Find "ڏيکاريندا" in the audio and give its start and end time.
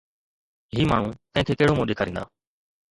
1.95-2.27